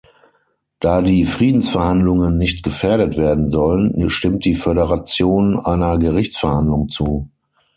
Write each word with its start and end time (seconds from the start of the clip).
Da 0.79 1.03
die 1.03 1.25
Friedensverhandlungen 1.25 2.35
nicht 2.39 2.63
gefährdet 2.63 3.17
werden 3.17 3.51
sollen, 3.51 4.09
stimmt 4.09 4.45
die 4.45 4.55
Föderation 4.55 5.59
einer 5.59 5.99
Gerichtsverhandlung 5.99 6.89
zu. 6.89 7.29